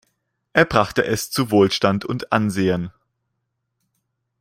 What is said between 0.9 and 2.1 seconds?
es zu Wohlstand